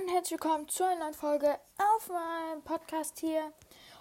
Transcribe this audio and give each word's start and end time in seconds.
Und 0.00 0.08
herzlich 0.08 0.40
willkommen 0.40 0.66
zu 0.68 0.84
einer 0.84 1.00
neuen 1.00 1.14
Folge 1.14 1.58
auf 1.76 2.08
meinem 2.08 2.62
Podcast 2.62 3.18
hier. 3.18 3.52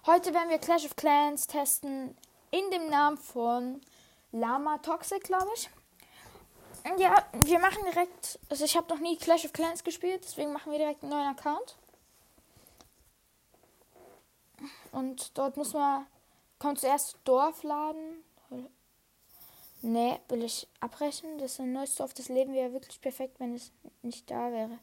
Heute 0.05 0.33
werden 0.33 0.49
wir 0.49 0.57
Clash 0.57 0.85
of 0.85 0.95
Clans 0.95 1.45
testen 1.47 2.15
in 2.51 2.71
dem 2.71 2.89
Namen 2.89 3.17
von 3.17 3.82
Lama 4.32 4.77
Toxic, 4.77 5.24
glaube 5.24 5.50
ich. 5.56 5.70
Ja, 6.98 7.25
wir 7.33 7.59
machen 7.59 7.83
direkt, 7.83 8.39
also 8.50 8.64
ich 8.64 8.77
habe 8.77 8.88
noch 8.93 9.02
nie 9.02 9.18
Clash 9.18 9.43
of 9.43 9.52
Clans 9.52 9.84
gespielt, 9.84 10.21
deswegen 10.23 10.54
machen 10.54 10.71
wir 10.71 10.80
direkt 10.80 11.04
einen 11.04 11.12
neuen 11.12 11.35
Account. 11.35 11.75
Und 14.93 15.38
dort 15.38 15.57
muss 15.57 15.73
man, 15.73 16.07
kommt 16.59 16.79
zuerst 16.79 17.18
Dorfladen. 17.25 18.23
Ne, 19.81 20.20
will 20.29 20.43
ich 20.43 20.68
abbrechen. 20.79 21.39
Das 21.39 21.54
ist 21.54 21.59
ein 21.59 21.73
neues 21.73 21.95
Dorf. 21.95 22.13
Das 22.13 22.29
Leben 22.29 22.54
wäre 22.54 22.71
wirklich 22.71 23.02
perfekt, 23.02 23.39
wenn 23.39 23.55
es 23.55 23.71
nicht 24.02 24.29
da 24.31 24.52
wäre. 24.52 24.79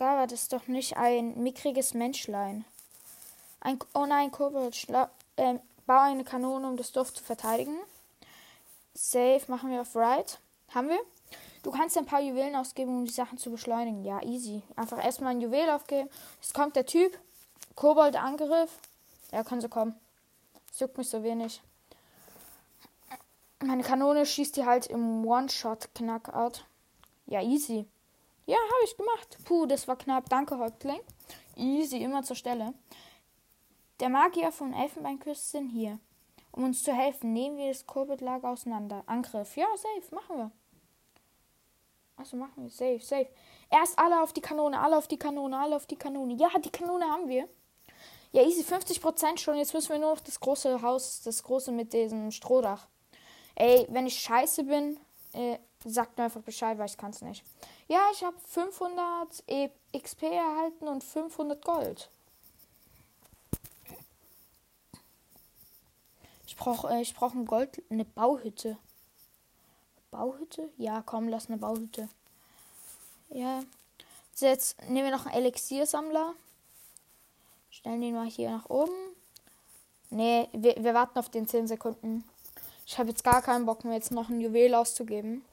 Gara, 0.00 0.26
das 0.26 0.44
ist 0.44 0.54
doch 0.54 0.66
nicht 0.66 0.96
ein 0.96 1.42
mickriges 1.42 1.92
Menschlein. 1.92 2.64
Ein, 3.60 3.78
oh 3.92 4.06
nein, 4.06 4.30
Kobold, 4.30 4.88
äh, 5.36 5.58
baue 5.84 6.00
eine 6.00 6.24
Kanone, 6.24 6.66
um 6.66 6.78
das 6.78 6.92
Dorf 6.92 7.12
zu 7.12 7.22
verteidigen. 7.22 7.76
Safe 8.94 9.42
machen 9.48 9.70
wir 9.70 9.82
auf 9.82 9.94
Right. 9.94 10.40
Haben 10.74 10.88
wir? 10.88 11.00
Du 11.62 11.70
kannst 11.70 11.98
ein 11.98 12.06
paar 12.06 12.22
Juwelen 12.22 12.56
ausgeben, 12.56 13.00
um 13.00 13.04
die 13.04 13.12
Sachen 13.12 13.36
zu 13.36 13.50
beschleunigen. 13.50 14.02
Ja, 14.02 14.22
easy. 14.22 14.62
Einfach 14.74 15.04
erstmal 15.04 15.32
ein 15.32 15.42
Juwel 15.42 15.68
aufgeben. 15.68 16.08
Jetzt 16.40 16.54
kommt 16.54 16.76
der 16.76 16.86
Typ. 16.86 17.18
Kobold-Angriff. 17.74 18.70
Ja, 19.32 19.44
kann 19.44 19.60
so 19.60 19.68
kommen. 19.68 19.94
Das 20.70 20.80
juckt 20.80 20.96
mich 20.96 21.10
so 21.10 21.22
wenig. 21.22 21.60
Meine 23.62 23.82
Kanone 23.82 24.24
schießt 24.24 24.56
die 24.56 24.64
halt 24.64 24.86
im 24.86 25.26
One-Shot-Knackout. 25.26 26.64
Ja, 27.26 27.42
easy. 27.42 27.84
Ja, 28.46 28.56
habe 28.56 28.84
ich 28.84 28.96
gemacht. 28.96 29.38
Puh, 29.44 29.66
das 29.66 29.86
war 29.86 29.96
knapp. 29.96 30.28
Danke, 30.28 30.58
Häuptling. 30.58 31.00
Easy, 31.56 31.98
immer 31.98 32.22
zur 32.22 32.36
Stelle. 32.36 32.74
Der 34.00 34.08
Magier 34.08 34.50
von 34.50 34.72
Elfenbeinküste 34.72 35.58
sind 35.58 35.68
hier. 35.68 35.98
Um 36.52 36.64
uns 36.64 36.82
zu 36.82 36.92
helfen, 36.92 37.32
nehmen 37.32 37.58
wir 37.58 37.68
das 37.68 37.86
Korbetlager 37.86 38.48
auseinander. 38.48 39.04
Angriff. 39.06 39.56
Ja, 39.56 39.66
safe. 39.76 40.14
Machen 40.14 40.36
wir. 40.36 40.50
Achso, 42.16 42.36
machen 42.36 42.64
wir. 42.64 42.70
Safe, 42.70 42.98
safe. 43.00 43.28
Erst 43.70 43.98
alle 43.98 44.22
auf 44.22 44.32
die 44.32 44.40
Kanone, 44.40 44.80
alle 44.80 44.96
auf 44.98 45.06
die 45.06 45.18
Kanone, 45.18 45.58
alle 45.58 45.76
auf 45.76 45.86
die 45.86 45.96
Kanone. 45.96 46.34
Ja, 46.34 46.48
die 46.58 46.70
Kanone 46.70 47.04
haben 47.04 47.28
wir. 47.28 47.48
Ja, 48.32 48.42
easy. 48.42 48.62
50% 48.62 49.38
schon. 49.38 49.56
Jetzt 49.56 49.74
müssen 49.74 49.90
wir 49.90 49.98
nur 49.98 50.14
noch 50.14 50.20
das 50.20 50.40
große 50.40 50.82
Haus, 50.82 51.22
das 51.22 51.42
große 51.42 51.70
mit 51.70 51.92
diesem 51.92 52.30
Strohdach. 52.30 52.88
Ey, 53.54 53.86
wenn 53.90 54.06
ich 54.06 54.18
scheiße 54.18 54.64
bin, 54.64 54.98
äh, 55.34 55.58
sagt 55.84 56.18
mir 56.18 56.24
einfach 56.24 56.42
Bescheid, 56.42 56.78
weil 56.78 56.86
ich 56.86 56.96
kann 56.96 57.10
es 57.10 57.22
nicht. 57.22 57.44
Ja, 57.88 58.00
ich 58.12 58.22
habe 58.22 58.36
500 58.46 59.44
XP 59.96 60.22
erhalten 60.22 60.88
und 60.88 61.02
500 61.02 61.64
Gold. 61.64 62.10
Ich 66.46 66.56
brauche 66.56 66.88
äh, 66.88 67.04
brauch 67.14 67.32
ein 67.32 67.46
Gold, 67.46 67.82
eine 67.90 68.04
Bauhütte. 68.04 68.76
Bauhütte? 70.10 70.68
Ja, 70.76 71.02
komm, 71.04 71.28
lass 71.28 71.48
eine 71.48 71.58
Bauhütte. 71.58 72.08
Ja. 73.30 73.62
Jetzt 74.36 74.80
nehmen 74.88 75.04
wir 75.04 75.16
noch 75.16 75.26
einen 75.26 75.36
Elixiersammler. 75.36 76.34
Stellen 77.70 78.00
den 78.00 78.14
mal 78.14 78.26
hier 78.26 78.50
nach 78.50 78.68
oben. 78.68 78.92
Nee, 80.10 80.48
wir, 80.52 80.76
wir 80.82 80.94
warten 80.94 81.18
auf 81.18 81.28
den 81.28 81.46
10 81.46 81.68
Sekunden. 81.68 82.24
Ich 82.84 82.98
habe 82.98 83.10
jetzt 83.10 83.22
gar 83.22 83.42
keinen 83.42 83.66
Bock 83.66 83.84
mehr, 83.84 83.94
jetzt 83.94 84.10
noch 84.10 84.28
ein 84.28 84.40
Juwel 84.40 84.74
auszugeben. 84.74 85.44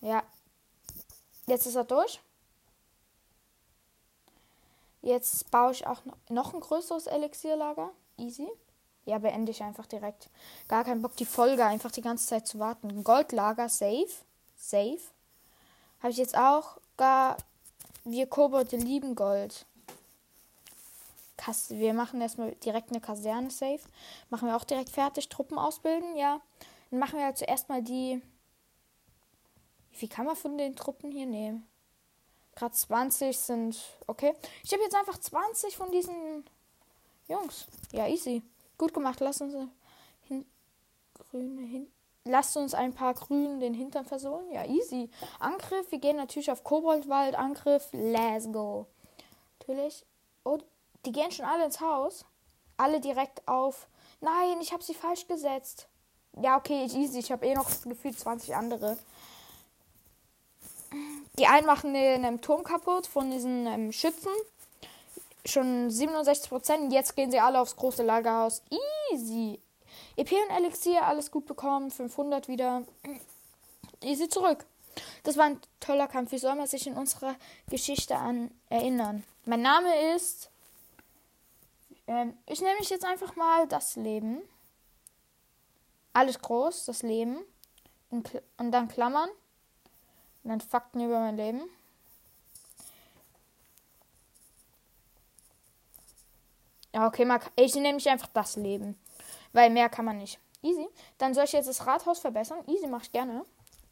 Ja. 0.00 0.22
Jetzt 1.46 1.66
ist 1.66 1.76
er 1.76 1.84
durch. 1.84 2.20
Jetzt 5.02 5.50
baue 5.50 5.72
ich 5.72 5.86
auch 5.86 6.02
noch 6.28 6.54
ein 6.54 6.60
größeres 6.60 7.06
Elixierlager. 7.06 7.90
Easy. 8.16 8.48
Ja, 9.06 9.18
beende 9.18 9.50
ich 9.50 9.62
einfach 9.62 9.86
direkt. 9.86 10.28
Gar 10.68 10.84
keinen 10.84 11.02
Bock, 11.02 11.16
die 11.16 11.24
Folge 11.24 11.64
einfach 11.64 11.90
die 11.90 12.02
ganze 12.02 12.26
Zeit 12.26 12.46
zu 12.46 12.58
warten. 12.58 13.02
Goldlager, 13.02 13.68
safe. 13.68 14.10
Safe. 14.56 15.00
Habe 16.00 16.10
ich 16.10 16.18
jetzt 16.18 16.36
auch 16.36 16.78
gar. 16.96 17.36
Wir 18.04 18.26
Kobolde 18.26 18.76
lieben 18.76 19.14
Gold. 19.14 19.66
Kas 21.36 21.70
wir 21.70 21.94
machen 21.94 22.20
erstmal 22.20 22.54
direkt 22.56 22.90
eine 22.90 23.00
Kaserne 23.00 23.50
safe. 23.50 23.80
Machen 24.28 24.48
wir 24.48 24.56
auch 24.56 24.64
direkt 24.64 24.90
fertig. 24.90 25.28
Truppen 25.28 25.58
ausbilden, 25.58 26.16
ja. 26.16 26.40
Dann 26.90 27.00
machen 27.00 27.18
wir 27.18 27.24
halt 27.24 27.38
zuerst 27.38 27.68
mal 27.68 27.82
die 27.82 28.20
wie 29.90 29.96
viel 29.96 30.08
kann 30.08 30.26
man 30.26 30.36
von 30.36 30.56
den 30.58 30.76
Truppen 30.76 31.10
hier 31.10 31.26
nehmen? 31.26 31.66
Gerade 32.54 32.74
20 32.74 33.38
sind. 33.38 33.78
Okay. 34.06 34.34
Ich 34.62 34.72
habe 34.72 34.82
jetzt 34.82 34.94
einfach 34.94 35.18
20 35.18 35.76
von 35.76 35.90
diesen 35.90 36.44
Jungs. 37.28 37.66
Ja, 37.92 38.06
easy. 38.06 38.42
Gut 38.76 38.92
gemacht. 38.92 39.20
Lass 39.20 39.40
uns 39.40 39.54
hin, 40.22 40.44
grüne 41.14 41.62
hin, 41.62 41.90
lasst 42.24 42.56
uns 42.56 42.74
ein 42.74 42.94
paar 42.94 43.14
Grünen 43.14 43.60
den 43.60 43.74
Hintern 43.74 44.04
versohlen. 44.04 44.50
Ja, 44.50 44.64
easy. 44.64 45.10
Angriff. 45.38 45.90
Wir 45.90 45.98
gehen 45.98 46.16
natürlich 46.16 46.50
auf 46.50 46.64
Koboldwald. 46.64 47.34
Angriff. 47.34 47.88
Let's 47.92 48.50
go. 48.50 48.86
Natürlich. 49.58 50.04
Oh, 50.44 50.58
die 51.04 51.12
gehen 51.12 51.30
schon 51.30 51.46
alle 51.46 51.64
ins 51.64 51.80
Haus. 51.80 52.24
Alle 52.76 53.00
direkt 53.00 53.46
auf. 53.46 53.88
Nein, 54.20 54.60
ich 54.60 54.72
habe 54.72 54.82
sie 54.82 54.94
falsch 54.94 55.26
gesetzt. 55.26 55.88
Ja, 56.40 56.56
okay, 56.56 56.84
easy. 56.84 57.18
Ich 57.18 57.32
habe 57.32 57.46
eh 57.46 57.54
noch 57.54 57.68
gefühlt 57.82 58.18
20 58.18 58.54
andere. 58.54 58.98
Die 61.38 61.46
einen 61.46 61.66
machen 61.66 61.94
den 61.94 62.24
ähm, 62.24 62.40
Turm 62.40 62.64
kaputt 62.64 63.06
von 63.06 63.30
diesen 63.30 63.66
ähm, 63.66 63.92
Schützen. 63.92 64.32
Schon 65.44 65.90
67 65.90 66.50
Prozent. 66.50 66.92
Jetzt 66.92 67.16
gehen 67.16 67.30
sie 67.30 67.40
alle 67.40 67.60
aufs 67.60 67.76
große 67.76 68.02
Lagerhaus. 68.02 68.62
Easy. 69.12 69.58
EP 70.16 70.30
und 70.32 70.56
Elixier, 70.56 71.06
alles 71.06 71.30
gut 71.30 71.46
bekommen. 71.46 71.90
500 71.90 72.48
wieder. 72.48 72.82
Easy 74.02 74.28
zurück. 74.28 74.66
Das 75.22 75.36
war 75.36 75.46
ein 75.46 75.60
toller 75.78 76.08
Kampf. 76.08 76.32
Wie 76.32 76.38
soll 76.38 76.54
man 76.56 76.66
sich 76.66 76.86
in 76.86 76.94
unserer 76.94 77.36
Geschichte 77.68 78.16
an 78.16 78.50
erinnern? 78.68 79.24
Mein 79.44 79.62
Name 79.62 80.14
ist. 80.14 80.50
Ähm, 82.06 82.36
ich 82.46 82.60
nenne 82.60 82.78
mich 82.78 82.90
jetzt 82.90 83.04
einfach 83.04 83.36
mal 83.36 83.66
das 83.66 83.96
Leben. 83.96 84.42
Alles 86.12 86.40
groß, 86.40 86.86
das 86.86 87.02
Leben. 87.02 87.38
Und 88.10 88.40
dann 88.58 88.88
Klammern. 88.88 89.30
Und 90.42 90.50
dann 90.50 90.60
Fakten 90.60 91.00
über 91.00 91.20
mein 91.20 91.36
Leben. 91.36 91.62
Ja, 96.94 97.06
okay, 97.06 97.24
mal, 97.24 97.40
ich 97.56 97.74
nehme 97.74 97.94
mich 97.94 98.08
einfach 98.08 98.28
das 98.28 98.56
Leben. 98.56 98.98
Weil 99.52 99.70
mehr 99.70 99.88
kann 99.88 100.04
man 100.04 100.18
nicht. 100.18 100.38
Easy. 100.62 100.88
Dann 101.18 101.34
soll 101.34 101.44
ich 101.44 101.52
jetzt 101.52 101.68
das 101.68 101.86
Rathaus 101.86 102.18
verbessern. 102.18 102.64
Easy, 102.66 102.86
mache 102.86 103.04
ich 103.04 103.12
gerne. 103.12 103.44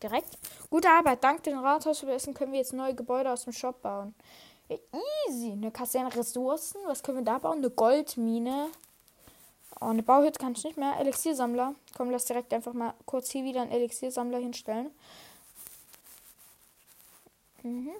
Direkt. 0.03 0.39
Gute 0.71 0.89
Arbeit. 0.89 1.23
Dank 1.25 1.43
dem 1.43 1.59
Rathaus 1.59 2.01
verbessern 2.01 2.35
können 2.35 2.53
wir 2.53 2.59
jetzt 2.59 2.73
neue 2.73 2.95
Gebäude 2.95 3.33
aus 3.33 3.45
dem 3.45 3.53
Shop 3.53 3.81
bauen. 3.83 4.15
Ja, 4.69 4.77
easy. 5.29 5.53
Eine 5.53 5.71
Kaserne 5.71 6.15
Ressourcen. 6.15 6.81
Was 6.87 7.03
können 7.03 7.19
wir 7.19 7.25
da 7.25 7.39
bauen? 7.39 7.59
Eine 7.59 7.71
Goldmine. 7.71 8.69
Oh, 9.81 9.87
eine 9.87 10.03
Bauhütte 10.03 10.39
kann 10.39 10.53
ich 10.53 10.65
nicht 10.65 10.77
mehr. 10.77 10.99
Elixiersammler. 10.99 11.75
Komm, 11.97 12.11
lass 12.11 12.25
direkt 12.25 12.53
einfach 12.53 12.73
mal 12.73 12.95
kurz 13.07 13.31
hier 13.31 13.45
wieder 13.45 13.63
einen 13.63 13.73
Elixiersammler 13.73 14.39
hinstellen. 14.39 14.91
Mhm. 17.63 17.93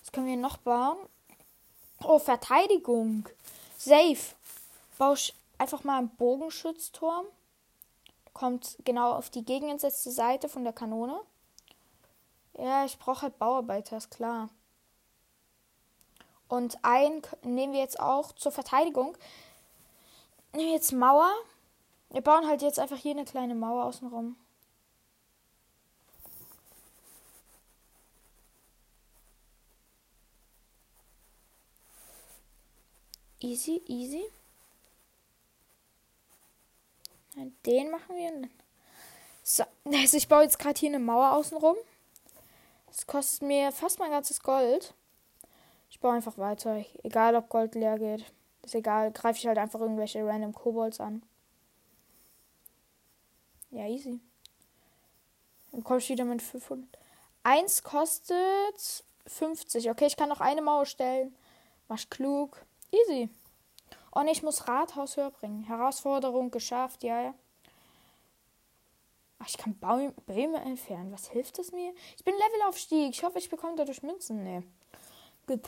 Was 0.00 0.12
können 0.12 0.26
wir 0.26 0.36
noch 0.36 0.56
bauen? 0.58 0.98
Oh, 2.04 2.18
Verteidigung. 2.18 3.28
Safe. 3.76 4.16
Ich 5.14 5.34
einfach 5.58 5.84
mal 5.84 5.98
einen 5.98 6.08
Bogenschützturm. 6.16 7.26
Kommt 8.32 8.76
genau 8.84 9.12
auf 9.12 9.30
die 9.30 9.44
gegengesetzte 9.44 10.10
Seite 10.10 10.48
von 10.48 10.64
der 10.64 10.72
Kanone. 10.72 11.20
Ja, 12.58 12.84
ich 12.84 12.98
brauche 12.98 13.22
halt 13.22 13.38
Bauarbeiter, 13.38 13.96
ist 13.96 14.10
klar. 14.10 14.48
Und 16.48 16.78
einen 16.84 17.22
nehmen 17.42 17.72
wir 17.72 17.80
jetzt 17.80 17.98
auch 17.98 18.32
zur 18.32 18.52
Verteidigung. 18.52 19.16
Nehmen 20.52 20.68
wir 20.68 20.74
jetzt 20.74 20.92
Mauer. 20.92 21.30
Wir 22.10 22.20
bauen 22.20 22.46
halt 22.46 22.62
jetzt 22.62 22.78
einfach 22.78 22.96
hier 22.96 23.12
eine 23.12 23.24
kleine 23.24 23.54
Mauer 23.54 23.84
außenrum. 23.84 24.36
Easy, 33.46 33.80
easy. 33.86 34.24
Den 37.64 37.92
machen 37.92 38.16
wir. 38.16 38.48
So, 39.44 39.62
also 39.84 40.16
ich 40.16 40.26
baue 40.26 40.42
jetzt 40.42 40.58
gerade 40.58 40.76
hier 40.76 40.88
eine 40.88 40.98
Mauer 40.98 41.30
außenrum. 41.30 41.76
Das 42.88 43.06
kostet 43.06 43.42
mir 43.42 43.70
fast 43.70 44.00
mein 44.00 44.10
ganzes 44.10 44.42
Gold. 44.42 44.94
Ich 45.90 46.00
baue 46.00 46.14
einfach 46.14 46.36
weiter. 46.38 46.84
Egal, 47.04 47.36
ob 47.36 47.48
Gold 47.48 47.76
leer 47.76 48.00
geht. 48.00 48.24
Ist 48.64 48.74
egal. 48.74 49.12
Greife 49.12 49.38
ich 49.38 49.46
halt 49.46 49.58
einfach 49.58 49.78
irgendwelche 49.78 50.26
random 50.26 50.52
Kobolds 50.52 50.98
an. 50.98 51.22
Ja, 53.70 53.86
easy. 53.86 54.18
Dann 55.70 55.84
komme 55.84 56.00
ich 56.00 56.08
wieder 56.08 56.24
mit 56.24 56.42
500. 56.42 56.88
Eins 57.44 57.84
kostet 57.84 59.04
50. 59.28 59.88
Okay, 59.88 60.06
ich 60.06 60.16
kann 60.16 60.30
noch 60.30 60.40
eine 60.40 60.62
Mauer 60.62 60.86
stellen. 60.86 61.32
Mach 61.86 62.00
klug. 62.10 62.65
Easy. 63.02 63.30
Ne, 64.14 64.30
ich 64.30 64.42
muss 64.42 64.66
Rathaus 64.66 65.16
höher 65.16 65.30
bringen. 65.30 65.62
Herausforderung 65.64 66.50
geschafft, 66.50 67.02
ja, 67.02 67.20
ja. 67.20 67.34
Ach, 69.38 69.46
ich 69.48 69.58
kann 69.58 69.78
Bäume, 69.78 70.12
Bäume 70.26 70.58
entfernen. 70.62 71.12
Was 71.12 71.28
hilft 71.28 71.58
es 71.58 71.72
mir? 71.72 71.92
Ich 72.16 72.24
bin 72.24 72.34
Levelaufstieg. 72.34 73.10
Ich 73.10 73.22
hoffe, 73.22 73.38
ich 73.38 73.50
bekomme 73.50 73.76
dadurch 73.76 74.02
Münzen. 74.02 74.42
Nee. 74.42 74.62
Gut. 75.46 75.60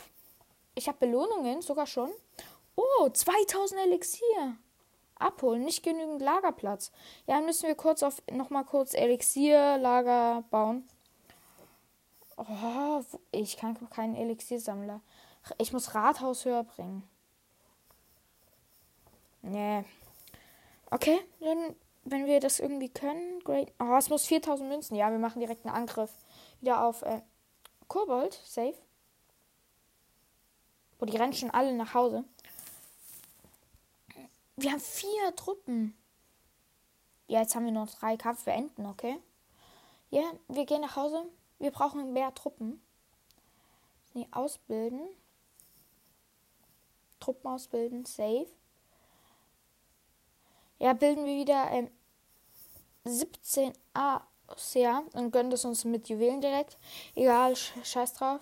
Ich 0.75 0.87
habe 0.87 0.97
Belohnungen 0.97 1.61
sogar 1.61 1.85
schon. 1.85 2.09
Oh, 2.75 3.09
2000 3.09 3.81
Elixier. 3.81 4.57
Abholen. 5.15 5.63
Nicht 5.63 5.83
genügend 5.83 6.21
Lagerplatz. 6.21 6.91
Ja, 7.27 7.35
dann 7.35 7.45
müssen 7.45 7.67
wir 7.67 7.75
kurz 7.75 8.01
auf 8.01 8.21
nochmal 8.31 8.65
kurz 8.65 8.93
Elixierlager 8.93 10.43
bauen. 10.49 10.87
Oh, 12.37 13.01
ich 13.31 13.57
kann 13.57 13.77
keinen 13.89 14.15
Elixiersammler. 14.15 15.01
Ich 15.57 15.73
muss 15.73 15.93
Rathaus 15.93 16.45
höher 16.45 16.63
bringen. 16.63 17.07
Nee. 19.41 19.83
Okay, 20.91 21.19
dann, 21.39 21.75
wenn 22.03 22.25
wir 22.25 22.39
das 22.39 22.59
irgendwie 22.59 22.89
können, 22.89 23.39
great. 23.43 23.71
Oh, 23.79 23.95
es 23.97 24.09
muss 24.09 24.25
4000 24.25 24.69
Münzen. 24.69 24.95
Ja, 24.95 25.11
wir 25.11 25.19
machen 25.19 25.39
direkt 25.39 25.65
einen 25.65 25.75
Angriff. 25.75 26.11
Wieder 26.61 26.83
auf 26.83 27.01
äh, 27.03 27.21
Kobold. 27.87 28.33
Safe. 28.45 28.75
Wo 30.97 31.05
die 31.05 31.17
rennen 31.17 31.33
schon 31.33 31.51
alle 31.51 31.73
nach 31.73 31.93
Hause. 31.93 32.25
Wir 34.57 34.71
haben 34.71 34.81
vier 34.81 35.35
Truppen. 35.35 35.95
Ja, 37.27 37.41
jetzt 37.41 37.55
haben 37.55 37.65
wir 37.65 37.71
noch 37.71 37.89
drei 37.89 38.17
Kampf 38.17 38.43
beenden, 38.43 38.85
okay? 38.85 39.17
Ja, 40.09 40.23
wir 40.47 40.65
gehen 40.65 40.81
nach 40.81 40.95
Hause. 40.95 41.23
Wir 41.59 41.71
brauchen 41.71 42.11
mehr 42.11 42.33
Truppen. 42.33 42.81
Nee, 44.13 44.27
ausbilden. 44.31 45.07
Truppen 47.19 47.47
ausbilden, 47.47 48.05
safe. 48.05 48.47
Ja, 50.79 50.93
bilden 50.93 51.25
wir 51.25 51.35
wieder 51.35 51.69
ähm, 51.71 51.89
17 53.03 53.73
aus, 53.93 54.73
ja, 54.73 55.03
und 55.13 55.31
gönnen 55.31 55.51
das 55.51 55.65
uns 55.65 55.83
mit 55.85 56.09
Juwelen 56.09 56.41
direkt. 56.41 56.77
Egal, 57.15 57.55
scheiß 57.55 58.13
drauf. 58.13 58.39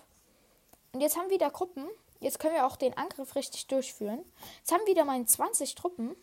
Und 0.94 1.02
jetzt 1.02 1.18
haben 1.18 1.30
wir 1.30 1.36
wieder 1.36 1.50
Gruppen. 1.50 1.88
Jetzt 2.20 2.40
können 2.40 2.56
wir 2.56 2.66
auch 2.66 2.76
den 2.76 2.96
Angriff 2.98 3.36
richtig 3.36 3.68
durchführen. 3.68 4.24
Jetzt 4.60 4.72
haben 4.72 4.82
wir 4.86 4.94
wieder 4.94 5.06
meine 5.06 5.26
20 5.26 5.76
Truppen. 5.76 6.16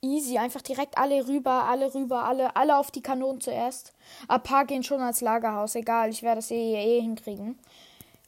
Easy, 0.00 0.36
einfach 0.36 0.60
direkt 0.60 0.98
alle 0.98 1.26
rüber, 1.26 1.64
alle 1.64 1.94
rüber, 1.94 2.24
alle, 2.24 2.56
alle 2.56 2.76
auf 2.76 2.90
die 2.90 3.00
Kanonen 3.00 3.40
zuerst. 3.40 3.94
Ein 4.28 4.42
paar 4.42 4.66
gehen 4.66 4.82
schon 4.82 5.00
als 5.00 5.22
Lagerhaus, 5.22 5.74
egal, 5.76 6.10
ich 6.10 6.22
werde 6.22 6.36
das 6.36 6.50
eh, 6.50 6.74
eh 6.74 7.00
hinkriegen. 7.00 7.58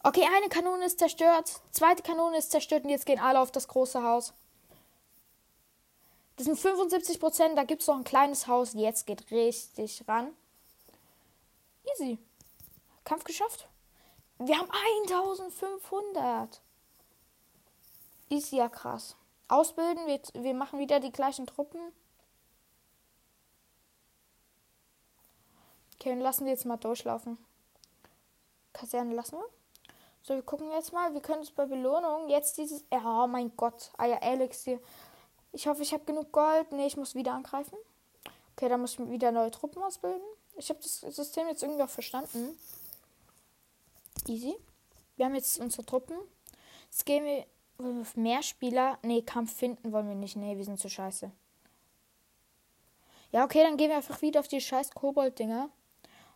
Okay, 0.07 0.25
eine 0.37 0.49
Kanone 0.49 0.85
ist 0.85 1.01
zerstört, 1.01 1.61
zweite 1.73 2.01
Kanone 2.01 2.39
ist 2.39 2.53
zerstört 2.53 2.85
und 2.85 2.91
jetzt 2.91 3.07
gehen 3.07 3.19
alle 3.19 3.41
auf 3.41 3.51
das 3.51 3.67
große 3.67 4.05
Haus. 4.05 4.35
Das 6.37 6.47
sind 6.47 6.57
75 6.57 7.19
Prozent, 7.19 7.59
da 7.59 7.65
gibt 7.65 7.83
es 7.83 7.89
noch 7.89 7.97
ein 7.97 8.05
kleines 8.05 8.47
Haus, 8.47 8.75
jetzt 8.75 9.09
geht 9.09 9.29
richtig 9.33 10.07
ran. 10.07 10.33
Easy. 11.93 12.19
Kampf 13.03 13.25
geschafft. 13.25 13.69
Wir 14.39 14.57
haben 14.57 14.71
1500. 15.11 16.61
Ist 18.29 18.53
ja 18.53 18.69
krass. 18.69 19.17
Ausbilden, 19.49 20.07
wir, 20.07 20.21
wir 20.35 20.55
machen 20.55 20.79
wieder 20.79 21.01
die 21.01 21.11
gleichen 21.11 21.49
Truppen. 21.49 21.81
Okay, 25.95 26.11
dann 26.11 26.21
lassen 26.21 26.45
wir 26.45 26.53
jetzt 26.53 26.65
mal 26.65 26.77
durchlaufen. 26.77 27.45
Kaserne 28.73 29.13
lassen 29.13 29.39
wir. 29.39 29.66
So, 30.27 30.35
wir 30.35 30.43
gucken 30.43 30.73
jetzt 30.73 30.93
mal. 30.93 31.15
Wir 31.15 31.21
können 31.21 31.43
es 31.43 31.53
bei 31.53 31.67
Belohnung 31.67 32.29
jetzt 32.29 32.59
dieses. 32.59 32.85
Oh 32.91 33.29
mein 33.29 33.57
Gott. 33.57 33.93
Ah 33.97 34.07
ja, 34.07 34.17
Elixier. 34.17 34.81
Ich 35.53 35.69
hoffe, 35.69 35.83
ich 35.83 35.93
habe 35.93 36.05
genug 36.05 36.33
Gold. 36.33 36.73
Ne, 36.73 36.85
ich 36.85 36.97
muss 36.97 37.15
wieder 37.15 37.33
angreifen. 37.33 37.79
Okay, 38.57 38.69
dann 38.69 38.81
muss 38.81 38.95
ich 38.95 39.09
wieder 39.09 39.31
neue 39.31 39.53
Truppen 39.53 39.81
ausbilden. 39.85 40.27
Ich 40.57 40.69
habe 40.69 40.81
das 40.83 41.03
System 41.15 41.47
jetzt 41.47 41.63
irgendwie 41.63 41.85
auch 41.85 41.89
verstanden. 41.89 42.59
Easy. 44.27 44.57
Wir 45.15 45.27
haben 45.27 45.37
jetzt 45.37 45.61
unsere 45.61 45.87
Truppen. 45.87 46.17
Jetzt 46.91 47.07
gehen 47.07 47.25
wir. 47.25 47.47
Wir 47.79 48.07
mehr 48.17 48.43
Spieler? 48.43 48.99
Ne, 49.03 49.23
Kampf 49.23 49.55
finden 49.55 49.93
wollen 49.93 50.09
wir 50.09 50.17
nicht. 50.17 50.35
Ne, 50.35 50.57
wir 50.57 50.65
sind 50.65 50.81
zu 50.81 50.89
scheiße. 50.89 51.31
Ja, 53.31 53.45
okay, 53.45 53.63
dann 53.63 53.77
gehen 53.77 53.91
wir 53.91 53.97
einfach 53.99 54.23
wieder 54.23 54.41
auf 54.41 54.49
die 54.49 54.61
scheiß 54.61 54.91
Kobold-Dinger. 54.91 55.71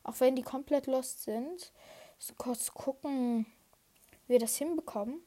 Auch 0.04 0.20
wenn 0.20 0.36
die 0.36 0.42
komplett 0.42 0.86
lost 0.86 1.24
sind. 1.24 1.72
So 2.20 2.34
kurz 2.36 2.72
gucken, 2.72 3.46
wir 4.30 4.38
das 4.38 4.56
hinbekommen. 4.56 5.20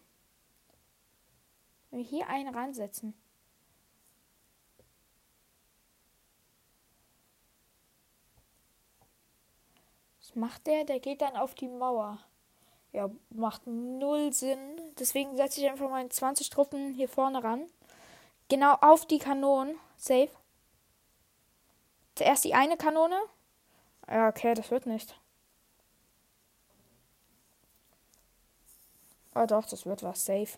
Wenn 1.91 1.99
wir 1.99 2.05
hier 2.05 2.27
einen 2.27 2.53
ransetzen. 2.55 3.13
Was 10.19 10.35
macht 10.35 10.65
der? 10.65 10.85
Der 10.85 10.99
geht 10.99 11.21
dann 11.21 11.35
auf 11.35 11.53
die 11.53 11.67
Mauer 11.67 12.19
ja, 12.93 13.09
macht 13.31 13.67
null 13.67 14.31
Sinn. 14.31 14.79
Deswegen 14.99 15.35
setze 15.35 15.59
ich 15.59 15.69
einfach 15.69 15.89
meine 15.89 16.09
20 16.09 16.49
Truppen 16.49 16.93
hier 16.93 17.09
vorne 17.09 17.43
ran. 17.43 17.67
Genau 18.49 18.75
auf 18.81 19.05
die 19.05 19.17
Kanonen. 19.17 19.77
Safe. 19.97 20.29
Zuerst 22.15 22.45
die 22.45 22.53
eine 22.53 22.77
Kanone. 22.77 23.19
Ja, 24.07 24.29
okay, 24.29 24.53
das 24.53 24.69
wird 24.69 24.85
nicht. 24.85 25.19
Oh 29.35 29.45
doch, 29.45 29.65
das 29.65 29.85
wird 29.85 30.03
was. 30.03 30.25
Safe. 30.25 30.57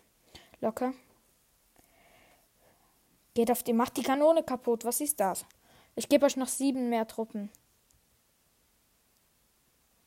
Locker. 0.60 0.92
Geht 3.34 3.50
auf 3.50 3.62
die. 3.62 3.72
Macht 3.72 3.96
die 3.96 4.02
Kanone 4.02 4.42
kaputt. 4.42 4.84
Was 4.84 5.00
ist 5.00 5.20
das? 5.20 5.44
Ich 5.94 6.08
gebe 6.08 6.26
euch 6.26 6.36
noch 6.36 6.48
sieben 6.48 6.88
mehr 6.88 7.06
Truppen. 7.06 7.50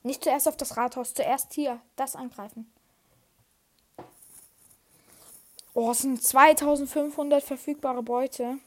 Nicht 0.04 0.24
zuerst 0.24 0.48
auf 0.48 0.57
das 0.57 0.77
Rathaus, 0.77 1.13
zuerst 1.13 1.54
hier. 1.54 1.81
Das 1.95 2.16
angreifen. 2.16 2.71
Oh, 5.74 5.92
es 5.92 6.00
sind 6.00 6.24
2500 6.24 7.44
verfügbare 7.44 8.04
Beute. 8.04 8.60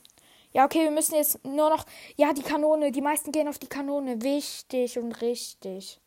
Ja, 0.53 0.65
okay, 0.65 0.85
wir 0.85 0.91
müssen 0.91 1.15
jetzt 1.15 1.45
nur 1.45 1.71
noch. 1.71 1.87
Ja, 2.17 2.33
die 2.33 2.43
Kanone. 2.43 2.93
Die 2.93 3.01
meisten 3.01 3.33
gehen 3.33 3.49
auf 3.49 3.59
die 3.59 3.69
Kanone. 3.69 4.23
Wichtig 4.23 4.99
und 4.99 5.21
richtig. 5.21 6.01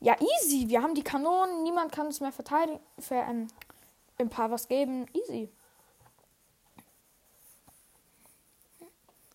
Ja, 0.00 0.16
easy. 0.20 0.68
Wir 0.68 0.82
haben 0.82 0.94
die 0.94 1.02
Kanonen. 1.02 1.62
Niemand 1.62 1.92
kann 1.92 2.06
uns 2.06 2.20
mehr 2.20 2.32
verteidigen. 2.32 2.80
Für 2.98 3.16
ähm, 3.16 3.48
ein 4.18 4.30
paar 4.30 4.50
was 4.50 4.68
geben. 4.68 5.06
Easy. 5.12 5.48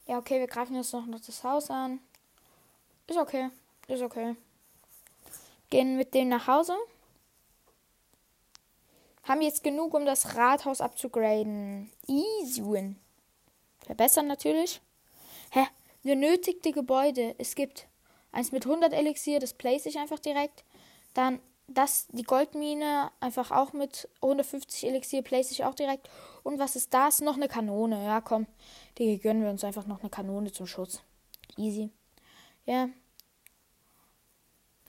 Ja, 0.06 0.18
okay, 0.18 0.40
wir 0.40 0.48
greifen 0.48 0.76
jetzt 0.76 0.94
noch 0.94 1.06
das 1.08 1.44
Haus 1.44 1.70
an. 1.70 2.00
Ist 3.08 3.18
okay. 3.18 3.50
Ist 3.88 4.02
okay. 4.02 4.36
Gehen 5.70 5.98
mit 5.98 6.14
dem 6.14 6.30
nach 6.30 6.48
Hause. 6.48 6.76
Haben 9.24 9.42
jetzt 9.42 9.64
genug, 9.64 9.94
um 9.94 10.06
das 10.06 10.36
Rathaus 10.36 10.82
abzugraden. 10.82 11.92
Easy 12.08 12.62
win. 12.64 12.98
Verbessern 13.86 14.28
natürlich. 14.28 14.82
Hä? 15.52 15.66
Benötigte 16.04 16.74
Gebäude. 16.74 17.36
Es 17.38 17.56
gibt 17.56 17.88
eins 18.34 18.52
mit 18.52 18.66
100 18.66 18.92
Elixier, 18.92 19.40
das 19.40 19.54
place 19.54 19.86
ich 19.86 19.98
einfach 19.98 20.20
direkt. 20.20 20.66
Dann 21.14 21.40
das, 21.68 22.08
die 22.10 22.24
Goldmine, 22.24 23.10
einfach 23.22 23.52
auch 23.52 23.72
mit 23.72 24.10
150 24.22 24.86
Elixier, 24.86 25.22
place 25.22 25.52
ich 25.52 25.64
auch 25.64 25.76
direkt. 25.76 26.10
Und 26.44 26.60
was 26.60 26.76
ist 26.76 26.94
das? 26.94 27.22
Noch 27.22 27.36
eine 27.36 27.48
Kanone. 27.48 28.04
Ja, 28.04 28.20
komm. 28.20 28.48
Die 28.98 29.18
gönnen 29.20 29.44
wir 29.44 29.50
uns 29.50 29.64
einfach 29.64 29.86
noch 29.86 30.02
eine 30.02 30.10
Kanone 30.10 30.52
zum 30.52 30.68
Schutz. 30.68 31.02
Easy. 31.56 31.90
Ja, 32.66 32.90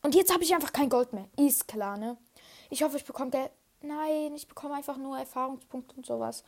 und 0.04 0.14
jetzt 0.14 0.34
habe 0.34 0.44
ich 0.44 0.54
einfach 0.54 0.72
kein 0.72 0.90
Gold 0.90 1.14
mehr. 1.14 1.26
Ist 1.38 1.66
klar, 1.66 1.96
ne? 1.96 2.18
Ich 2.68 2.82
hoffe, 2.82 2.98
ich 2.98 3.06
bekomme 3.06 3.30
Geld. 3.30 3.50
Nein, 3.80 4.34
ich 4.34 4.46
bekomme 4.46 4.74
einfach 4.74 4.98
nur 4.98 5.18
Erfahrungspunkte 5.18 5.96
und 5.96 6.04
sowas. 6.04 6.44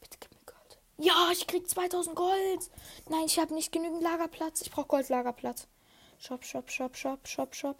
Bitte 0.00 0.16
gib 0.20 0.30
mir 0.32 0.44
Gold. 0.46 0.78
Ja, 0.96 1.28
ich 1.32 1.48
krieg 1.48 1.68
2000 1.68 2.14
Gold. 2.14 2.70
Nein, 3.08 3.24
ich 3.26 3.40
habe 3.40 3.52
nicht 3.52 3.72
genügend 3.72 4.00
Lagerplatz. 4.00 4.60
Ich 4.62 4.70
brauche 4.70 4.86
Goldlagerplatz. 4.86 5.66
Shop, 6.18 6.44
shop, 6.44 6.70
shop, 6.70 6.96
shop, 6.96 7.26
shop, 7.26 7.54
shop. 7.54 7.76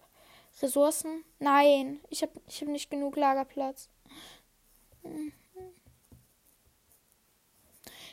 Ressourcen? 0.61 1.23
Nein, 1.39 1.99
ich 2.09 2.21
habe 2.21 2.31
ich 2.47 2.61
hab 2.61 2.69
nicht 2.69 2.89
genug 2.89 3.15
Lagerplatz. 3.15 3.89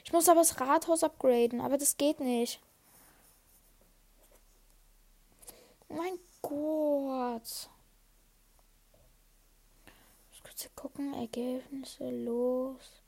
Ich 0.04 0.12
muss 0.12 0.28
aber 0.28 0.40
das 0.40 0.60
Rathaus 0.60 1.02
upgraden, 1.02 1.60
aber 1.60 1.78
das 1.78 1.96
geht 1.96 2.20
nicht. 2.20 2.60
Mein 5.88 6.18
Gott. 6.42 7.68
Ich 10.32 10.42
muss 10.42 10.42
kurz 10.44 10.70
gucken. 10.74 11.14
Ergebnisse 11.14 12.10
los. 12.10 13.02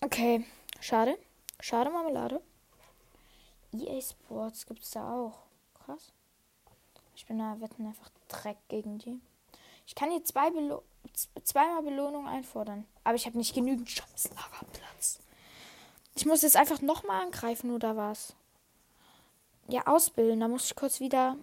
Okay. 0.00 0.44
Schade. 0.80 1.18
Schade 1.60 1.90
Marmelade. 1.90 2.40
EA 3.72 4.00
Sports 4.00 4.66
gibt 4.66 4.82
es 4.82 4.90
da 4.90 5.12
auch. 5.12 5.46
Krass. 5.86 6.12
Ich 7.14 7.26
bin 7.26 7.38
da 7.38 7.60
wetten 7.60 7.86
einfach 7.86 8.10
Dreck 8.28 8.58
gegen 8.68 8.98
die. 8.98 9.20
Ich 9.86 9.94
kann 9.94 10.10
hier 10.10 10.24
zwei 10.24 10.50
Belo 10.50 10.82
zweimal 11.44 11.82
Belohnung 11.82 12.26
einfordern. 12.26 12.84
Aber 13.04 13.14
ich 13.14 13.24
habe 13.26 13.38
nicht 13.38 13.54
genügend 13.54 13.88
scheiß 13.88 14.30
Lagerplatz. 14.34 15.20
Ich 16.16 16.26
muss 16.26 16.42
jetzt 16.42 16.56
einfach 16.56 16.80
nochmal 16.80 17.22
angreifen, 17.22 17.70
oder 17.70 17.96
was? 17.96 18.34
Ja, 19.68 19.86
ausbilden. 19.86 20.40
Da 20.40 20.48
muss 20.48 20.66
ich 20.66 20.76
kurz 20.76 20.98
wieder. 20.98 21.36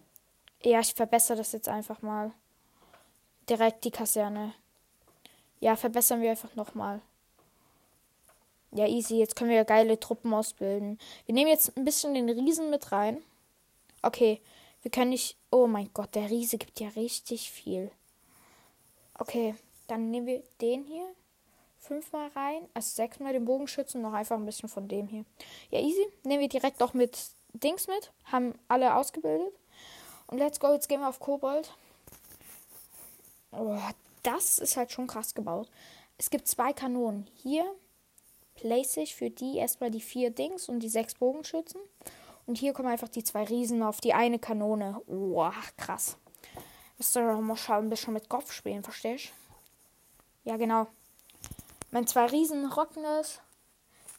Ja, 0.61 0.81
ich 0.81 0.93
verbessere 0.93 1.37
das 1.37 1.53
jetzt 1.53 1.69
einfach 1.69 2.01
mal. 2.01 2.31
Direkt 3.49 3.85
die 3.85 3.91
Kaserne. 3.91 4.53
Ja, 5.61 5.77
verbessern 5.77 6.21
wir 6.21 6.31
einfach 6.31 6.53
nochmal. 6.55 7.01
Ja, 8.71 8.87
easy. 8.87 9.15
Jetzt 9.15 9.37
können 9.37 9.51
wir 9.51 9.63
geile 9.63 9.99
Truppen 9.99 10.33
ausbilden. 10.33 10.99
Wir 11.25 11.33
nehmen 11.33 11.49
jetzt 11.49 11.77
ein 11.77 11.85
bisschen 11.85 12.13
den 12.13 12.29
Riesen 12.29 12.69
mit 12.69 12.91
rein. 12.91 13.23
Okay, 14.03 14.41
wir 14.83 14.91
können 14.91 15.11
nicht. 15.11 15.37
Oh 15.49 15.65
mein 15.65 15.89
Gott, 15.93 16.13
der 16.13 16.29
Riese 16.29 16.57
gibt 16.57 16.79
ja 16.79 16.89
richtig 16.89 17.49
viel. 17.49 17.89
Okay, 19.17 19.55
dann 19.87 20.11
nehmen 20.11 20.27
wir 20.27 20.43
den 20.61 20.83
hier 20.83 21.07
fünfmal 21.79 22.29
rein. 22.35 22.67
Also 22.73 22.93
sechsmal 22.95 23.33
den 23.33 23.45
Bogenschützen 23.45 24.01
noch 24.01 24.13
einfach 24.13 24.35
ein 24.35 24.45
bisschen 24.45 24.69
von 24.69 24.87
dem 24.87 25.07
hier. 25.07 25.25
Ja, 25.71 25.79
easy. 25.79 26.05
Nehmen 26.23 26.41
wir 26.41 26.49
direkt 26.49 26.83
auch 26.83 26.93
mit 26.93 27.17
Dings 27.53 27.87
mit. 27.87 28.11
Haben 28.25 28.53
alle 28.67 28.95
ausgebildet. 28.95 29.53
Und 30.27 30.37
let's 30.37 30.59
go, 30.59 30.73
jetzt 30.73 30.89
gehen 30.89 31.01
wir 31.01 31.09
auf 31.09 31.19
Kobold. 31.19 31.71
Oh, 33.51 33.77
das 34.23 34.59
ist 34.59 34.77
halt 34.77 34.91
schon 34.91 35.07
krass 35.07 35.33
gebaut. 35.33 35.69
Es 36.17 36.29
gibt 36.29 36.47
zwei 36.47 36.73
Kanonen. 36.73 37.27
Hier 37.35 37.65
place 38.55 38.97
ich 38.97 39.15
für 39.15 39.29
die 39.29 39.57
erstmal 39.57 39.91
die 39.91 40.01
vier 40.01 40.29
Dings 40.31 40.69
und 40.69 40.79
die 40.79 40.89
sechs 40.89 41.15
Bogenschützen. 41.15 41.81
Und 42.45 42.57
hier 42.57 42.73
kommen 42.73 42.89
einfach 42.89 43.07
die 43.07 43.23
zwei 43.23 43.43
Riesen 43.43 43.83
auf 43.83 44.01
die 44.01 44.13
eine 44.13 44.39
Kanone. 44.39 45.01
Wow, 45.07 45.53
krass. 45.77 46.17
Müsst 46.97 47.15
ihr 47.15 47.27
doch 47.27 47.39
mal 47.39 47.55
schauen, 47.55 47.85
ein 47.85 47.89
bisschen 47.89 48.13
mit 48.13 48.29
Kopf 48.29 48.51
spielen, 48.51 48.83
verstehst 48.83 49.29
du? 50.43 50.49
Ja, 50.49 50.57
genau. 50.57 50.87
Mein 51.91 52.07
zwei 52.07 52.25
Riesen 52.25 52.71
rocken 52.71 53.05
es. 53.05 53.39